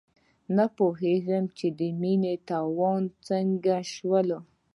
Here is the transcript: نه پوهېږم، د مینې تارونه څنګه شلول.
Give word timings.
نه 0.55 0.65
پوهېږم، 0.77 1.45
د 1.79 1.81
مینې 2.01 2.35
تارونه 2.47 3.09
څنګه 3.27 3.75
شلول. 3.91 4.29